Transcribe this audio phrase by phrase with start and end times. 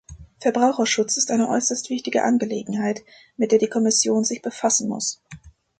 [0.39, 3.03] Verbraucherschutz ist eine äußerst wichtige Angelegenheit,
[3.37, 5.21] mit der die Kommission sich befassen muss.